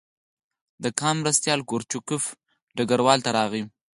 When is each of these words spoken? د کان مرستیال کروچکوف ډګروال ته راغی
د 0.83 0.85
کان 0.99 1.15
مرستیال 1.23 1.59
کروچکوف 1.69 2.23
ډګروال 2.77 3.19
ته 3.25 3.29
راغی 3.37 3.63